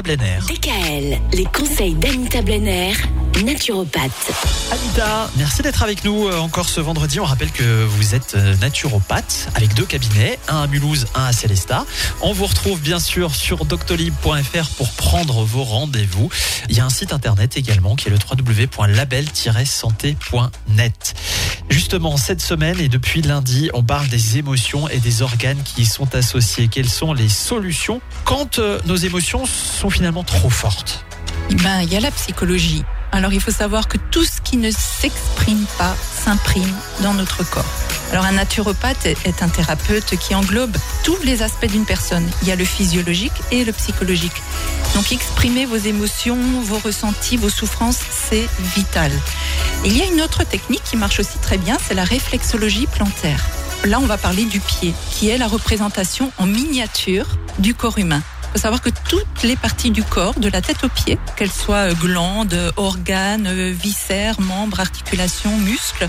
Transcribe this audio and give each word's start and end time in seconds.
Blenner. 0.00 0.38
DKL, 0.48 1.20
les 1.34 1.44
conseils 1.44 1.92
d'Anita 1.92 2.40
Blenner, 2.40 2.94
naturopathe. 3.44 4.32
Anita, 4.72 5.28
merci 5.36 5.60
d'être 5.60 5.82
avec 5.82 6.02
nous 6.02 6.28
euh, 6.28 6.38
encore 6.38 6.70
ce 6.70 6.80
vendredi. 6.80 7.20
On 7.20 7.26
rappelle 7.26 7.52
que 7.52 7.84
vous 7.84 8.14
êtes 8.14 8.34
euh, 8.34 8.56
naturopathe 8.56 9.50
avec 9.54 9.74
deux 9.74 9.84
cabinets, 9.84 10.38
un 10.48 10.62
à 10.62 10.66
Mulhouse, 10.66 11.08
un 11.14 11.26
à 11.26 11.34
Célestat. 11.34 11.84
On 12.22 12.32
vous 12.32 12.46
retrouve 12.46 12.80
bien 12.80 12.98
sûr 12.98 13.34
sur 13.34 13.66
doctolib.fr 13.66 14.70
pour 14.78 14.90
prendre 14.92 15.44
vos 15.44 15.62
rendez-vous. 15.62 16.30
Il 16.70 16.76
y 16.76 16.80
a 16.80 16.86
un 16.86 16.90
site 16.90 17.12
internet 17.12 17.58
également 17.58 17.94
qui 17.94 18.08
est 18.08 18.10
le 18.10 18.16
www.label-santé.net. 18.16 21.14
Justement, 21.72 22.18
cette 22.18 22.42
semaine 22.42 22.78
et 22.80 22.88
depuis 22.90 23.22
lundi, 23.22 23.70
on 23.72 23.82
parle 23.82 24.06
des 24.08 24.36
émotions 24.36 24.88
et 24.88 24.98
des 24.98 25.22
organes 25.22 25.62
qui 25.64 25.82
y 25.82 25.86
sont 25.86 26.14
associés. 26.14 26.68
Quelles 26.68 26.88
sont 26.88 27.14
les 27.14 27.30
solutions 27.30 28.02
quand 28.24 28.58
euh, 28.58 28.78
nos 28.84 28.96
émotions 28.96 29.46
sont 29.46 29.88
finalement 29.88 30.22
trop 30.22 30.50
fortes? 30.50 31.06
Ben, 31.64 31.80
il 31.80 31.90
y 31.90 31.96
a 31.96 32.00
la 32.00 32.10
psychologie. 32.10 32.84
Alors 33.10 33.32
il 33.32 33.40
faut 33.40 33.50
savoir 33.50 33.88
que 33.88 33.96
tout 34.10 34.24
ce 34.24 34.42
qui 34.42 34.58
ne 34.58 34.70
s'exprime 34.70 35.64
pas 35.78 35.96
s'imprime 36.14 36.74
dans 37.02 37.14
notre 37.14 37.42
corps. 37.48 37.64
Alors 38.12 38.26
un 38.26 38.32
naturopathe 38.32 39.06
est 39.06 39.42
un 39.42 39.48
thérapeute 39.48 40.18
qui 40.18 40.34
englobe 40.34 40.76
tous 41.02 41.16
les 41.24 41.42
aspects 41.42 41.66
d'une 41.66 41.86
personne. 41.86 42.28
Il 42.42 42.48
y 42.48 42.52
a 42.52 42.56
le 42.56 42.64
physiologique 42.64 43.32
et 43.50 43.64
le 43.64 43.72
psychologique. 43.72 44.42
Donc 44.94 45.10
exprimer 45.12 45.64
vos 45.64 45.76
émotions, 45.76 46.38
vos 46.62 46.78
ressentis, 46.78 47.38
vos 47.38 47.48
souffrances, 47.48 48.00
c'est 48.10 48.46
vital. 48.76 49.10
Il 49.86 49.96
y 49.96 50.02
a 50.02 50.04
une 50.04 50.20
autre 50.20 50.44
technique 50.44 50.84
qui 50.84 50.98
marche 50.98 51.20
aussi 51.20 51.38
très 51.38 51.56
bien, 51.56 51.78
c'est 51.82 51.94
la 51.94 52.04
réflexologie 52.04 52.86
plantaire. 52.86 53.42
Là, 53.84 53.98
on 53.98 54.06
va 54.06 54.18
parler 54.18 54.44
du 54.44 54.60
pied, 54.60 54.92
qui 55.10 55.30
est 55.30 55.38
la 55.38 55.48
représentation 55.48 56.30
en 56.36 56.44
miniature 56.44 57.26
du 57.58 57.74
corps 57.74 57.96
humain. 57.96 58.22
Il 58.54 58.58
faut 58.58 58.62
savoir 58.64 58.82
que 58.82 58.90
toutes 59.08 59.42
les 59.44 59.56
parties 59.56 59.90
du 59.90 60.04
corps, 60.04 60.38
de 60.38 60.50
la 60.50 60.60
tête 60.60 60.84
aux 60.84 60.90
pieds, 60.90 61.18
qu'elles 61.36 61.50
soient 61.50 61.94
glandes, 61.94 62.72
organes, 62.76 63.70
viscères, 63.70 64.38
membres, 64.42 64.78
articulations, 64.78 65.56
muscles, 65.56 66.06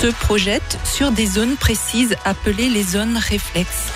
se 0.00 0.08
projettent 0.08 0.78
sur 0.84 1.10
des 1.10 1.26
zones 1.26 1.56
précises 1.56 2.16
appelées 2.24 2.68
les 2.68 2.82
zones 2.82 3.16
réflexes. 3.16 3.92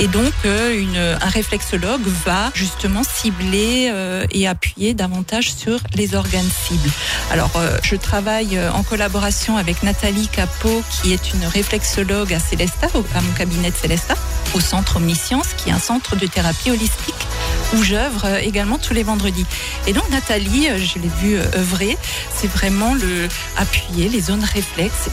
Et 0.00 0.06
donc, 0.06 0.32
euh, 0.44 0.78
une, 0.78 0.96
un 0.96 1.28
réflexologue 1.28 2.06
va 2.24 2.50
justement 2.54 3.02
cibler 3.02 3.88
euh, 3.92 4.24
et 4.30 4.46
appuyer 4.46 4.94
davantage 4.94 5.52
sur 5.52 5.78
les 5.94 6.14
organes 6.14 6.48
cibles. 6.66 6.90
Alors, 7.30 7.50
euh, 7.56 7.78
je 7.82 7.96
travaille 7.96 8.58
en 8.74 8.82
collaboration 8.82 9.56
avec 9.56 9.82
Nathalie 9.82 10.28
Capot, 10.28 10.82
qui 10.90 11.12
est 11.12 11.32
une 11.34 11.44
réflexologue 11.44 12.32
à 12.32 12.38
Célesta, 12.40 12.86
à 12.86 13.20
mon 13.20 13.32
cabinet 13.32 13.70
de 13.70 13.76
Célesta, 13.76 14.14
au 14.54 14.60
centre 14.60 14.96
Omniscience, 14.96 15.48
qui 15.56 15.70
est 15.70 15.72
un 15.72 15.80
centre 15.80 16.16
de 16.16 16.26
thérapie 16.26 16.70
holistique 16.70 17.26
où 17.74 17.82
j'œuvre 17.82 18.26
également 18.42 18.78
tous 18.78 18.94
les 18.94 19.02
vendredis. 19.02 19.46
Et 19.86 19.92
donc 19.92 20.08
Nathalie, 20.10 20.68
je 20.78 20.98
l'ai 20.98 21.10
vu 21.20 21.36
œuvrer, 21.56 21.96
c'est 22.34 22.50
vraiment 22.50 22.94
le 22.94 23.28
appuyer 23.56 24.08
les 24.08 24.20
zones 24.20 24.44
réflexes. 24.44 25.08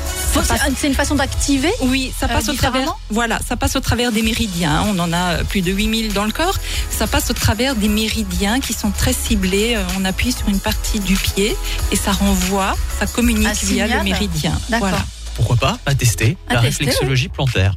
C'est 0.78 0.88
une 0.88 0.94
façon 0.94 1.16
d'activer 1.16 1.72
Oui, 1.82 2.14
ça 2.18 2.28
passe 2.28 2.50
au 2.50 2.54
travers. 2.54 2.96
Voilà, 3.10 3.40
ça 3.48 3.56
passe 3.56 3.76
au 3.76 3.80
travers 3.80 4.12
des 4.12 4.22
méridiens. 4.22 4.86
On 4.88 5.00
en 5.00 5.12
a 5.14 5.44
plus 5.44 5.62
de 5.62 5.72
8000 5.72 6.14
dans 6.14 6.26
le 6.26 6.32
corps. 6.32 6.56
Ça 6.90 7.08
passe 7.08 7.30
au 7.30 7.34
travers 7.34 7.76
des 7.76 7.90
méridiens 7.90 8.60
qui 8.60 8.74
sont 8.74 8.92
très 8.92 9.14
ciblés. 9.14 9.78
On 9.98 10.06
appuie 10.06 10.32
sur 10.32 10.48
une 10.50 10.60
partie 10.60 11.00
du 11.00 11.16
pied 11.16 11.56
et 11.92 11.96
ça 11.96 12.12
renvoie, 12.12 12.76
ça 13.00 13.08
communique 13.08 13.64
via 13.64 13.88
le 13.88 14.04
méridien. 14.04 14.54
Voilà. 14.80 14.98
Pourquoi 15.36 15.58
pas? 15.58 15.78
À 15.86 15.94
tester 15.94 16.38
À 16.48 16.56
la 16.56 16.62
tester, 16.62 16.86
réflexologie 16.86 17.28
plantaire. 17.28 17.76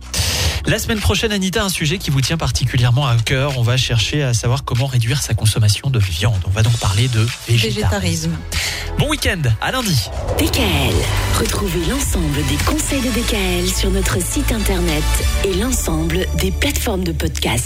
La 0.67 0.79
semaine 0.79 0.99
prochaine, 0.99 1.33
Anita, 1.33 1.65
un 1.65 1.69
sujet 1.69 1.99
qui 1.99 2.11
vous 2.11 2.21
tient 2.21 2.37
particulièrement 2.37 3.07
à 3.07 3.17
cœur. 3.17 3.59
On 3.59 3.63
va 3.63 3.77
chercher 3.77 4.23
à 4.23 4.35
savoir 4.35 4.65
comment 4.65 4.87
réduire 4.87 5.23
sa 5.23 5.35
consommation 5.35 5.91
de 5.91 5.99
viande. 5.99 6.41
On 6.47 6.51
va 6.51 6.63
donc 6.63 6.77
parler 6.79 7.09
de 7.09 7.27
végétarisme. 7.49 7.81
Végétarisme. 7.81 8.31
Bon 8.99 9.09
week-end, 9.09 9.43
à 9.61 9.71
lundi. 9.71 10.11
DKL, 10.39 10.95
retrouvez 11.39 11.87
l'ensemble 11.89 12.45
des 12.49 12.57
conseils 12.65 13.01
de 13.01 13.09
DKL 13.09 13.69
sur 13.69 13.91
notre 13.91 14.21
site 14.23 14.53
internet 14.53 15.05
et 15.45 15.55
l'ensemble 15.55 16.27
des 16.41 16.51
plateformes 16.51 17.05
de 17.05 17.13
podcast. 17.13 17.57